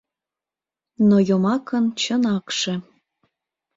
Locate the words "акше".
2.37-2.73